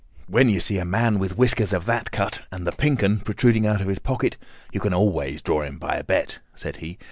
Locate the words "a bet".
5.95-6.39